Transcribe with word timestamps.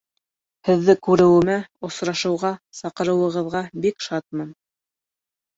Һеҙҙе 0.69 0.95
күреүемә, 1.07 1.57
осрашыуға 1.89 2.53
саҡырыуығыҙға 2.79 3.63
бик 3.85 4.03
шатмын! 4.07 4.51